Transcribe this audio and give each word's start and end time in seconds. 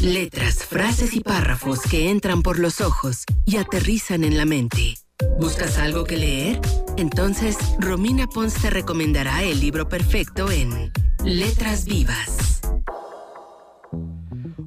Letras, 0.00 0.64
frases 0.64 1.14
y 1.14 1.20
párrafos 1.20 1.80
que 1.82 2.10
entran 2.10 2.42
por 2.42 2.58
los 2.58 2.80
ojos 2.80 3.24
y 3.44 3.56
aterrizan 3.56 4.24
en 4.24 4.36
la 4.36 4.44
mente. 4.44 4.94
¿Buscas 5.38 5.78
algo 5.78 6.04
que 6.04 6.16
leer? 6.16 6.60
Entonces, 6.96 7.58
Romina 7.78 8.26
Pons 8.26 8.54
te 8.54 8.70
recomendará 8.70 9.42
el 9.42 9.60
libro 9.60 9.88
perfecto 9.88 10.50
en 10.50 10.92
Letras 11.24 11.84
Vivas. 11.84 12.60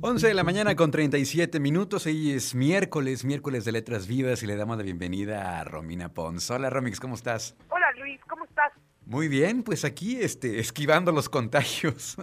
11 0.02 0.28
de 0.28 0.34
la 0.34 0.44
mañana 0.44 0.76
con 0.76 0.92
37 0.92 1.60
minutos. 1.60 2.06
Hoy 2.06 2.32
es 2.32 2.54
miércoles, 2.54 3.24
miércoles 3.24 3.66
de 3.66 3.72
Letras 3.72 4.08
Vivas 4.08 4.44
y 4.44 4.48
le 4.48 4.56
damos 4.56 4.78
la 4.78 4.84
bienvenida 4.84 5.60
a 5.60 5.64
Romina 5.64 6.14
Pons. 6.14 6.50
Hola 6.52 6.70
Romix, 6.70 7.00
¿cómo 7.00 7.16
estás? 7.16 7.56
Hola 7.70 7.92
Luis, 8.00 8.20
¿cómo 8.28 8.46
estás? 8.46 8.72
Muy 9.06 9.28
bien, 9.28 9.64
pues 9.64 9.84
aquí 9.84 10.18
este, 10.18 10.60
esquivando 10.60 11.12
los 11.12 11.28
contagios. 11.30 12.18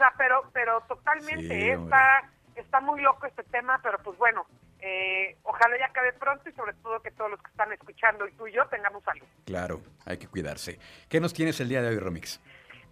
O 0.00 0.02
sea, 0.02 0.14
pero, 0.16 0.48
pero 0.54 0.80
totalmente, 0.88 1.46
Sí, 1.46 1.68
está, 1.68 2.22
está 2.56 2.80
muy 2.80 3.02
loco 3.02 3.26
este 3.26 3.42
tema, 3.42 3.78
pero 3.82 3.98
pues 3.98 4.16
bueno, 4.16 4.46
eh, 4.78 5.36
ojalá 5.42 5.78
ya 5.78 5.84
acabe 5.88 6.14
pronto 6.14 6.48
y 6.48 6.52
sobre 6.54 6.72
todo 6.72 7.02
que 7.02 7.10
todos 7.10 7.32
los 7.32 7.42
que 7.42 7.50
están 7.50 7.70
escuchando 7.70 8.26
y 8.26 8.32
tú 8.32 8.46
y 8.46 8.52
yo 8.52 8.66
tengamos 8.68 9.04
salud. 9.04 9.26
Claro, 9.44 9.82
hay 10.06 10.16
que 10.16 10.26
cuidarse. 10.26 10.78
¿Qué 11.10 11.20
nos 11.20 11.34
tienes 11.34 11.60
el 11.60 11.68
día 11.68 11.82
de 11.82 11.88
hoy, 11.88 11.98
Romix? 11.98 12.40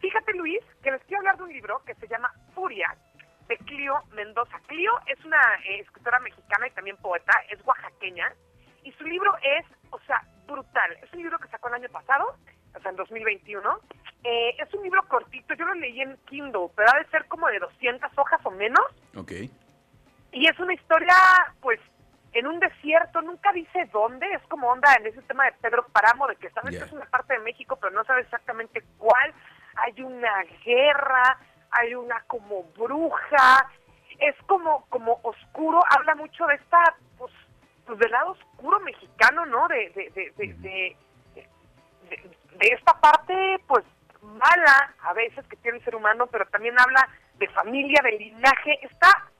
Fíjate 0.01 0.35
Luis, 0.35 0.61
que 0.83 0.91
les 0.91 1.03
quiero 1.05 1.21
hablar 1.21 1.39
de 1.39 1.45
un 1.45 1.53
libro 1.55 1.83
que 1.87 1.95
se 1.95 2.07
llama 2.09 2.31
Furia, 2.55 2.95
de 3.49 3.57
Clio 3.57 3.95
Mendoza. 4.13 4.61
Clio 4.67 4.93
es 5.07 5.25
una 5.25 5.41
eh, 5.65 5.81
escritora 5.81 6.21
mexicana 6.21 6.69
y 6.69 6.73
también 6.73 6.99
poeta, 6.99 7.33
es 7.49 7.59
oaxaqueña, 7.65 8.35
y 8.83 8.93
su 8.93 9.05
libro 9.05 9.33
es, 9.43 9.65
o 9.93 9.99
sea, 10.01 10.23
brutal. 10.47 10.99
Es 11.03 11.11
un 11.15 11.21
libro 11.21 11.39
que 11.39 11.49
sacó 11.49 11.69
el 11.69 11.75
año 11.77 11.89
pasado, 11.89 12.37
o 12.75 12.81
sea, 12.81 12.91
en 12.91 12.97
2021. 12.97 13.81
Eh, 14.25 14.57
es 14.59 14.73
un 14.75 14.83
libro 14.83 15.03
cortito, 15.09 15.55
yo 15.55 15.65
lo 15.65 15.75
leí 15.75 16.01
en 16.01 16.17
Kindle, 16.27 16.69
pero 16.75 16.89
ha 16.93 16.99
de 16.99 17.07
ser 17.11 17.25
como 17.27 17.47
de 17.49 17.59
200 17.61 18.11
hojas 18.19 18.41
o 18.45 18.51
menos. 18.51 18.85
Ok. 19.17 19.33
Y 20.33 20.47
es 20.47 20.59
una 20.59 20.75
historia, 20.75 21.15
pues, 21.61 21.81
en 22.33 22.47
un 22.47 22.59
desierto, 22.61 23.23
nunca 23.23 23.53
dice 23.53 23.89
dónde, 23.93 24.27
es 24.35 24.43
como 24.49 24.69
onda 24.69 24.93
en 24.97 25.07
ese 25.07 25.23
tema 25.23 25.45
de 25.47 25.53
Pedro 25.63 25.87
Páramo, 25.93 26.27
de 26.27 26.37
que 26.37 26.51
sabes 26.51 26.75
Ya. 26.75 26.81
que 26.81 26.87
es 26.87 26.93
una 26.93 27.07
parte 27.07 27.35
de 27.35 27.41
México, 27.41 27.77
pero 27.81 27.93
no 27.95 28.05
sabes 28.05 28.25
exactamente 28.27 28.83
cuál. 28.99 29.33
Hay 29.77 30.03
una 30.03 30.43
guerra, 30.65 31.39
hay 31.71 31.95
una 31.95 32.21
como 32.27 32.65
bruja, 32.77 33.71
es 34.19 34.35
como, 34.47 34.85
como 34.89 35.21
oscuro, 35.23 35.81
habla 35.97 36.15
mucho 36.17 36.45
de 36.47 36.57
esta, 36.57 36.83
pues, 37.17 37.33
pues 37.87 37.99
del 38.01 38.11
lado 38.11 38.33
oscuro 38.33 38.81
mexicano, 38.81 39.47
¿no? 39.47 39.67
De, 39.69 39.89
de, 39.91 40.11
de, 40.11 40.33
de, 40.37 40.55
de- 40.55 40.97
de- 41.35 42.31
de 42.59 42.67
esta 42.75 42.99
parte, 43.01 43.59
pues, 43.69 43.85
mala 44.29 44.95
a 45.03 45.13
veces 45.15 45.47
que 45.49 45.57
tiene 45.57 45.79
el 45.79 45.85
ser 45.85 45.95
humano, 45.97 46.27
pero 46.27 46.47
también 46.47 46.79
habla 46.79 47.09
de 47.39 47.49
familia, 47.49 48.01
de 48.03 48.13
linaje. 48.13 48.79
Está 48.83 49.31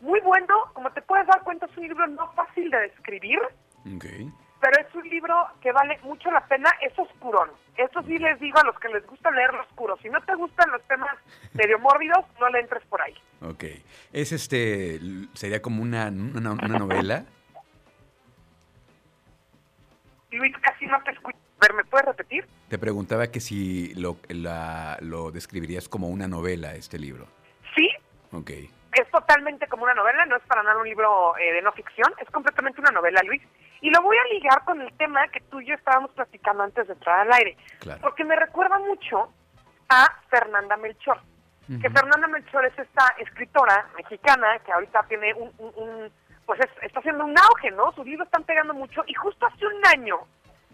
muy 0.00 0.20
bueno, 0.20 0.54
como 0.74 0.90
te 0.92 1.02
puedes 1.02 1.26
dar 1.26 1.42
cuenta, 1.42 1.66
es 1.66 1.76
un 1.76 1.88
libro 1.88 2.06
no 2.06 2.30
fácil 2.32 2.70
de 2.70 2.78
describir, 2.80 3.38
Ok. 3.94 4.04
pero 4.60 4.86
es 4.86 4.94
un 4.94 5.08
libro 5.08 5.34
que 5.60 5.72
vale 5.72 5.98
mucho 6.02 6.30
la 6.30 6.46
pena, 6.46 6.70
es 6.82 6.96
oscurón. 6.98 7.50
Eso 7.76 8.02
sí 8.02 8.18
les 8.18 8.38
digo 8.40 8.58
a 8.58 8.64
los 8.66 8.78
que 8.78 8.88
les 8.88 9.06
gusta 9.06 9.30
leer 9.30 9.52
lo 9.52 9.62
oscuro. 9.62 9.96
Si 10.02 10.08
no 10.08 10.20
te 10.22 10.34
gustan 10.34 10.70
los 10.70 10.82
temas 10.84 11.14
medio 11.54 11.78
mórbidos, 11.78 12.24
no 12.40 12.48
le 12.50 12.60
entres 12.60 12.84
por 12.86 13.00
ahí. 13.02 13.14
Ok. 13.42 13.64
Es 14.12 14.32
este, 14.32 14.98
sería 15.34 15.60
como 15.60 15.82
una, 15.82 16.06
una, 16.08 16.52
una 16.52 16.78
novela. 16.78 17.24
Luis, 20.30 20.54
casi 20.60 20.86
no 20.86 21.02
te 21.02 21.10
escucho. 21.12 21.38
Ver, 21.60 21.72
¿me 21.74 21.84
puedes 21.84 22.06
repetir? 22.06 22.46
Te 22.68 22.78
preguntaba 22.78 23.28
que 23.28 23.40
si 23.40 23.94
lo, 23.94 24.16
la- 24.28 24.98
lo 25.00 25.30
describirías 25.30 25.88
como 25.88 26.08
una 26.08 26.28
novela, 26.28 26.74
este 26.74 26.98
libro. 26.98 27.26
Sí, 27.74 27.88
Ok. 28.32 28.50
es 28.50 29.10
totalmente 29.10 29.66
como 29.68 29.84
una 29.84 29.94
novela, 29.94 30.24
no 30.26 30.36
es 30.36 30.42
para 30.44 30.62
nada 30.62 30.78
un 30.78 30.88
libro 30.88 31.36
eh, 31.38 31.52
de 31.54 31.62
no 31.62 31.72
ficción, 31.72 32.12
es 32.20 32.28
completamente 32.30 32.80
una 32.80 32.90
novela, 32.90 33.20
Luis. 33.24 33.42
Y 33.80 33.90
lo 33.90 34.02
voy 34.02 34.16
a 34.16 34.34
ligar 34.34 34.64
con 34.64 34.80
el 34.80 34.92
tema 34.96 35.28
que 35.28 35.40
tú 35.40 35.60
y 35.60 35.66
yo 35.66 35.74
estábamos 35.74 36.10
platicando 36.12 36.62
antes 36.62 36.86
de 36.86 36.92
entrar 36.94 37.20
al 37.20 37.32
aire, 37.34 37.56
Claro. 37.78 38.00
porque 38.02 38.24
me 38.24 38.36
recuerda 38.36 38.78
mucho 38.78 39.30
a 39.88 40.06
Fernanda 40.28 40.76
Melchor. 40.76 41.20
Que. 41.66 41.90
Fernanda 41.90 42.28
Melchor 42.28 42.64
es 42.66 42.78
esta 42.78 43.14
escritora 43.18 43.88
mexicana 43.96 44.58
que 44.64 44.72
ahorita 44.72 45.02
tiene 45.08 45.34
un, 45.34 45.52
un- 45.58 45.72
un- 45.76 46.12
pues 46.46 46.60
es- 46.60 46.82
está 46.82 47.00
haciendo 47.00 47.24
un 47.24 47.36
auge, 47.36 47.70
¿no? 47.72 47.92
Sus 47.92 48.06
libros 48.06 48.26
están 48.28 48.44
pegando 48.44 48.72
mucho 48.72 49.02
y 49.06 49.14
justo 49.14 49.46
hace 49.46 49.66
un 49.66 49.84
año, 49.86 50.16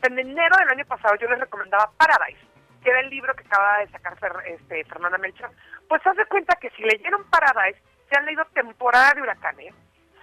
en 0.02 0.18
enero 0.18 0.56
del 0.58 0.68
año 0.68 0.84
pasado, 0.86 1.14
yo 1.16 1.28
les 1.28 1.40
recomendaba 1.40 1.90
Paradise, 1.96 2.40
que 2.82 2.90
era 2.90 3.00
el 3.00 3.10
libro 3.10 3.34
que 3.34 3.44
acaba 3.44 3.78
de 3.78 3.88
sacar 3.90 4.16
este, 4.46 4.84
Fernanda 4.84 5.18
Melchor. 5.18 5.50
Pues 5.88 6.06
haz 6.06 6.16
de 6.16 6.26
cuenta 6.26 6.56
que 6.56 6.70
si 6.70 6.82
leyeron 6.82 7.24
Paradise, 7.30 7.80
se 8.08 8.18
han 8.18 8.26
leído 8.26 8.44
Temporada 8.46 9.12
de 9.14 9.22
Huracanes, 9.22 9.74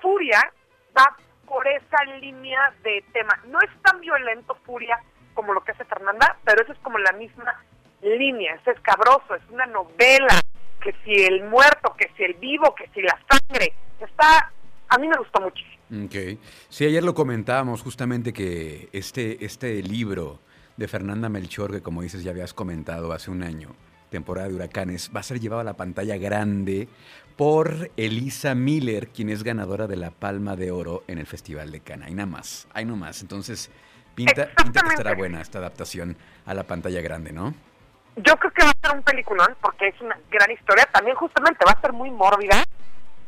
Furia 0.02 0.52
va 0.98 1.16
por 1.46 1.68
esa 1.68 2.04
línea 2.20 2.74
de 2.84 3.04
tema. 3.14 3.40
No 3.46 3.60
es 3.60 3.70
tan 3.82 4.00
violento 4.00 4.56
Furia 4.66 5.00
como 5.34 5.54
lo 5.54 5.64
que 5.64 5.72
hace 5.72 5.86
Fernanda, 5.86 6.38
pero 6.44 6.62
eso 6.62 6.74
es 6.74 6.80
como 6.80 6.98
la 6.98 7.12
misma 7.14 7.64
línea, 8.02 8.56
es 8.56 8.68
escabroso, 8.68 9.36
es 9.36 9.42
una 9.50 9.66
novela, 9.66 10.40
que 10.82 10.94
si 11.04 11.26
el 11.26 11.44
muerto, 11.46 11.96
que 11.98 12.10
si 12.16 12.24
el 12.24 12.36
vivo, 12.36 12.74
que 12.76 12.88
si 12.90 13.02
la 13.02 13.18
sangre, 13.30 13.74
está, 14.00 14.52
a 14.90 14.98
mí 14.98 15.08
me 15.08 15.18
gustó 15.18 15.42
muchísimo. 15.42 15.79
Ok. 15.92 16.40
Sí, 16.70 16.86
ayer 16.86 17.04
lo 17.04 17.16
comentábamos 17.16 17.82
justamente 17.82 18.32
que 18.32 18.90
este, 18.94 19.44
este 19.44 19.82
libro 19.82 20.40
de 20.78 20.88
Fernanda 20.88 21.30
Melchor, 21.30 21.72
que 21.72 21.82
como 21.82 22.04
dices 22.04 22.24
ya 22.24 22.32
habías 22.32 22.54
comentado 22.54 23.12
hace 23.12 23.32
un 23.32 23.44
año, 23.44 23.70
temporada 24.12 24.48
de 24.48 24.56
huracanes, 24.56 25.10
va 25.16 25.22
a 25.22 25.24
ser 25.24 25.40
llevado 25.40 25.62
a 25.62 25.64
la 25.64 25.74
pantalla 25.74 26.18
grande 26.18 26.88
por 27.36 27.90
Elisa 27.98 28.54
Miller, 28.54 29.08
quien 29.08 29.30
es 29.30 29.44
ganadora 29.44 29.88
de 29.88 29.96
la 29.96 30.12
Palma 30.12 30.56
de 30.56 30.72
Oro 30.72 31.04
en 31.08 31.18
el 31.18 31.26
Festival 31.26 31.72
de 31.72 31.80
Cannes. 31.80 32.08
Ahí 32.08 32.14
nada 32.14 32.28
más, 32.28 32.68
ahí 32.74 32.86
nomás. 32.86 33.22
Entonces, 33.22 33.72
pinta, 34.14 34.50
pinta 34.56 34.82
que 34.82 34.90
estará 34.90 35.16
buena 35.16 35.42
esta 35.42 35.58
adaptación 35.58 36.18
a 36.46 36.54
la 36.54 36.64
pantalla 36.64 37.02
grande, 37.02 37.32
¿no? 37.32 37.54
Yo 38.18 38.36
creo 38.36 38.52
que 38.52 38.64
va 38.64 38.72
a 38.72 38.88
ser 38.88 38.98
un 38.98 39.04
peliculón 39.04 39.56
porque 39.62 39.88
es 39.88 40.02
una 40.02 40.20
gran 40.30 40.52
historia, 40.52 40.88
también 40.92 41.16
justamente 41.16 41.64
va 41.66 41.72
a 41.72 41.82
ser 41.82 41.94
muy 41.94 42.12
mórbida 42.12 42.64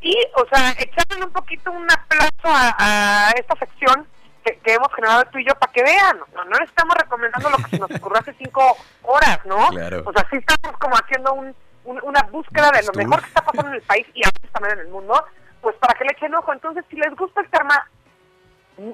y, 0.02 0.16
o 0.36 0.46
sea, 0.54 0.72
echarle 0.80 1.26
un 1.26 1.32
poquito 1.32 1.72
un 1.72 1.88
aplauso 1.92 2.48
a, 2.48 2.76
a 2.80 3.32
esta 3.32 3.56
sección 3.58 4.08
que, 4.44 4.58
que 4.60 4.74
hemos 4.74 4.92
generado 4.96 5.24
tú 5.32 5.38
y 5.38 5.46
yo 5.46 5.54
para 5.56 5.72
que 5.72 5.84
vean, 5.84 6.18
no, 6.36 6.44
no 6.46 6.58
le 6.58 6.66
estamos 6.66 6.96
recomendando 6.96 7.50
lo 7.52 7.58
que 7.58 7.70
se 7.70 7.80
nos 7.80 7.92
ocurrió 7.92 8.20
hace 8.20 8.34
cinco 8.34 8.76
horas, 9.04 9.40
¿no? 9.46 9.68
Claro. 9.70 10.04
O 10.06 10.12
sea, 10.14 10.28
sí 10.32 10.38
estamos 10.38 10.78
como 10.80 10.96
haciendo 10.96 11.34
un, 11.34 11.56
un- 11.86 12.00
una 12.04 12.22
búsqueda 12.32 12.72
de 12.72 12.84
lo 12.84 12.94
mejor 12.94 13.22
que 13.22 13.28
está 13.28 13.42
pasando 13.42 13.70
en 13.70 13.76
el 13.76 13.82
país 13.84 14.08
y 14.16 14.26
a 14.26 14.32
veces 14.34 14.52
también 14.52 14.80
en 14.80 14.86
el 14.88 14.92
mundo, 14.92 15.24
pues 15.62 15.76
para 15.78 15.94
que 15.94 16.06
le 16.06 16.12
echen 16.14 16.34
ojo. 16.34 16.52
Entonces, 16.54 16.84
si 16.90 16.96
les 16.96 17.16
gusta 17.16 17.42
el 17.42 17.50
tema, 17.50 17.88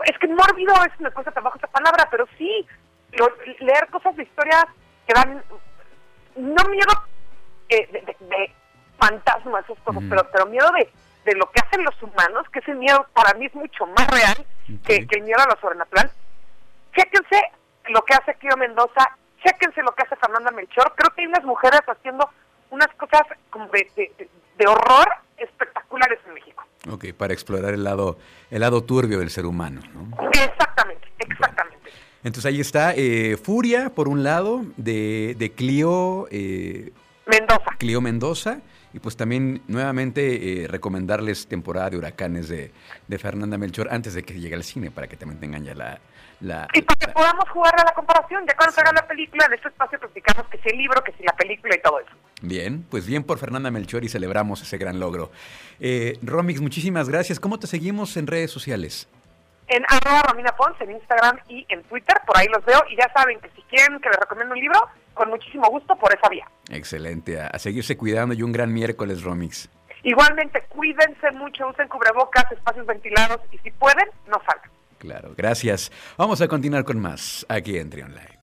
es 0.05 0.17
que 0.19 0.27
mórbido 0.27 0.73
es 0.85 0.99
me 0.99 1.11
cuesta 1.11 1.31
trabajo 1.31 1.57
esa 1.57 1.67
palabra, 1.67 2.07
pero 2.11 2.25
sí, 2.37 2.67
lo- 3.13 3.31
leer 3.59 3.87
cosas 3.89 4.15
de 4.17 4.23
historias 4.23 4.65
que 5.07 5.13
dan 5.13 5.41
fantasmas, 9.57 9.65
esas 9.65 9.83
cosas, 9.83 10.01
Ujú. 10.01 10.09
pero, 10.09 10.29
pero 10.31 10.45
miedo 10.47 10.67
de, 10.77 10.89
de 11.31 11.37
lo 11.37 11.49
que 11.51 11.59
hacen 11.61 11.83
los 11.83 12.01
humanos, 12.03 12.45
que 12.51 12.59
ese 12.59 12.73
miedo 12.75 13.05
para 13.13 13.33
mí 13.37 13.45
es 13.45 13.55
mucho 13.55 13.85
más 13.87 14.07
real 14.09 14.45
que, 14.85 15.03
Ok. 15.03 15.09
que 15.09 15.15
el 15.17 15.23
miedo 15.23 15.39
a 15.41 15.47
lo 15.53 15.59
sobrenatural. 15.59 16.11
Chéquense 16.95 17.41
lo 17.89 18.01
que 18.03 18.13
hace 18.13 18.35
Kio 18.39 18.57
Mendoza, 18.57 19.09
chéquense 19.43 19.81
lo 19.83 19.91
que 19.93 20.03
hace 20.03 20.15
Fernanda 20.15 20.51
Melchor. 20.51 20.93
Creo 20.95 21.13
que 21.15 21.21
hay 21.21 21.27
unas 21.27 21.43
mujeres 21.43 21.81
haciendo 21.87 22.29
unas 22.69 22.87
cosas 22.97 23.21
como 23.49 23.67
de, 23.67 23.89
de- 23.95 24.29
de- 24.57 24.67
horror 24.67 25.07
espectaculares 25.37 26.19
en 26.27 26.33
México. 26.33 26.63
Ok, 26.89 27.05
para 27.15 27.33
explorar 27.33 27.73
el 27.73 27.83
lado, 27.83 28.17
el 28.49 28.61
lado 28.61 28.83
turbio 28.83 29.19
del 29.19 29.29
ser 29.29 29.45
humano, 29.45 29.81
¿no? 29.93 30.29
Exactamente, 30.31 31.07
exactamente. 31.19 31.91
Entonces 32.23 32.45
ahí 32.45 32.59
está 32.59 32.93
eh, 32.95 33.37
Furia, 33.37 33.89
por 33.93 34.07
un 34.07 34.23
lado, 34.23 34.61
de, 34.77 35.35
de 35.37 35.51
Clio, 35.51 36.27
eh, 36.31 36.91
Mendoza. 37.27 37.75
Clio 37.77 38.01
Mendoza. 38.01 38.59
Y 38.93 38.99
pues 38.99 39.17
también 39.17 39.61
nuevamente 39.67 40.63
eh, 40.63 40.67
recomendarles 40.67 41.47
temporada 41.47 41.89
de 41.89 41.97
huracanes 41.97 42.47
de, 42.47 42.71
de 43.07 43.17
Fernanda 43.19 43.57
Melchor 43.57 43.89
antes 43.91 44.13
de 44.13 44.23
que 44.23 44.33
llegue 44.39 44.55
al 44.55 44.63
cine 44.63 44.91
para 44.91 45.07
que 45.07 45.17
también 45.17 45.39
tengan 45.39 45.63
ya 45.63 45.75
la... 45.75 45.99
la- 46.39 46.67
Y 46.73 46.81
para 46.81 46.95
que 46.97 47.07
podamos 47.11 47.49
jugar 47.49 47.73
a 47.79 47.83
la 47.83 47.91
comparación, 47.93 48.45
ya 48.47 48.55
cuando 48.55 48.73
se 48.73 48.81
haga 48.81 48.93
la 48.93 49.05
película, 49.07 49.45
en 49.45 49.53
este 49.53 49.67
espacio 49.67 49.99
platicamos 49.99 50.47
que 50.47 50.57
si 50.59 50.69
el 50.69 50.77
libro, 50.77 51.03
que 51.03 51.11
si 51.13 51.23
la 51.23 51.33
película 51.35 51.75
y 51.75 51.81
todo 51.81 51.99
eso. 51.99 52.11
Bien, 52.41 52.85
pues 52.89 53.05
bien 53.05 53.23
por 53.23 53.37
Fernanda 53.39 53.69
Melchor 53.71 54.03
y 54.03 54.09
celebramos 54.09 54.61
ese 54.61 54.77
gran 54.77 54.99
logro. 54.99 55.31
Eh, 55.79 56.17
Romix, 56.23 56.61
muchísimas 56.61 57.09
gracias. 57.09 57.39
¿Cómo 57.39 57.59
te 57.59 57.67
seguimos 57.67 58.15
en 58.17 58.25
redes 58.27 58.51
sociales? 58.51 59.07
En 59.67 59.83
arroba 59.89 60.23
Romina 60.23 60.53
en 60.79 60.91
Instagram 60.91 61.39
y 61.49 61.65
en 61.67 61.83
Twitter, 61.83 62.15
por 62.25 62.37
ahí 62.37 62.47
los 62.47 62.63
veo. 62.63 62.81
Y 62.89 62.95
ya 62.95 63.11
saben 63.13 63.39
que 63.41 63.49
si 63.55 63.61
quieren 63.63 63.99
que 63.99 64.07
les 64.07 64.17
recomiende 64.17 64.53
un 64.53 64.59
libro, 64.61 64.79
con 65.17 65.29
muchísimo 65.29 65.67
gusto 65.69 65.95
por 65.95 66.13
esa 66.15 66.29
vía. 66.29 66.47
Excelente, 66.69 67.41
a, 67.41 67.47
a 67.47 67.59
seguirse 67.59 67.97
cuidando 67.97 68.33
y 68.33 68.43
un 68.43 68.51
gran 68.51 68.71
miércoles, 68.73 69.23
Romix. 69.23 69.69
Igualmente, 70.03 70.63
cuídense 70.69 71.31
mucho, 71.31 71.67
usen 71.67 71.87
cubrebocas, 71.89 72.49
espacios 72.51 72.85
ventilados 72.85 73.41
y 73.51 73.57
si 73.57 73.71
pueden, 73.71 74.07
no 74.27 74.39
salgan. 74.45 74.71
Claro, 74.99 75.33
gracias. 75.35 75.91
Vamos 76.17 76.41
a 76.41 76.47
continuar 76.47 76.83
con 76.83 76.99
más 76.99 77.45
aquí 77.49 77.77
en 77.77 77.89
Trion 77.89 78.11
Live. 78.13 78.35